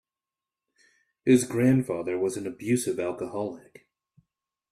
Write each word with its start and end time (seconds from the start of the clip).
His 1.25 1.43
grandfather 1.43 2.17
was 2.17 2.35
an 2.35 2.47
abusive 2.47 2.99
alcoholic. 2.99 3.87